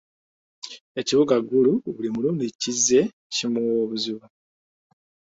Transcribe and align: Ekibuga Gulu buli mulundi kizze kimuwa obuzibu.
Ekibuga 1.01 1.35
Gulu 1.49 1.73
buli 1.95 2.09
mulundi 2.15 2.45
kizze 2.61 2.99
kimuwa 3.33 3.75
obuzibu. 3.85 4.25